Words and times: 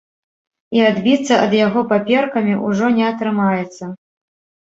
І 0.75 0.79
адбіцца 0.91 1.33
ад 1.45 1.51
яго 1.57 1.83
паперкамі 1.91 2.53
ўжо 2.67 2.85
не 2.97 3.05
атрымаецца. 3.11 3.83